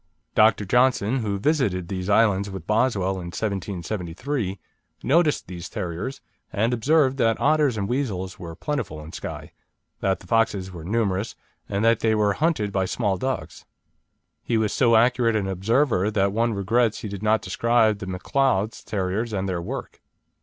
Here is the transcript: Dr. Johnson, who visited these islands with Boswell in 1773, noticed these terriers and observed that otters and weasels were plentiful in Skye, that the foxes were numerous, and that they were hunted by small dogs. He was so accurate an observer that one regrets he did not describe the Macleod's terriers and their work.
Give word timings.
Dr. 0.33 0.65
Johnson, 0.65 1.17
who 1.19 1.37
visited 1.37 1.87
these 1.87 2.09
islands 2.09 2.49
with 2.49 2.65
Boswell 2.65 3.19
in 3.19 3.27
1773, 3.27 4.57
noticed 5.03 5.45
these 5.45 5.69
terriers 5.69 6.21
and 6.51 6.73
observed 6.73 7.17
that 7.17 7.39
otters 7.39 7.77
and 7.77 7.87
weasels 7.87 8.39
were 8.39 8.55
plentiful 8.55 8.99
in 9.03 9.11
Skye, 9.11 9.51
that 9.99 10.19
the 10.19 10.25
foxes 10.25 10.71
were 10.71 10.83
numerous, 10.83 11.35
and 11.69 11.85
that 11.85 11.99
they 11.99 12.15
were 12.15 12.33
hunted 12.33 12.71
by 12.71 12.85
small 12.85 13.15
dogs. 13.15 13.63
He 14.41 14.57
was 14.57 14.73
so 14.73 14.95
accurate 14.95 15.35
an 15.35 15.47
observer 15.47 16.09
that 16.09 16.33
one 16.33 16.55
regrets 16.55 17.01
he 17.01 17.07
did 17.07 17.21
not 17.21 17.43
describe 17.43 17.99
the 17.99 18.07
Macleod's 18.07 18.83
terriers 18.83 19.31
and 19.33 19.47
their 19.47 19.61
work. 19.61 20.01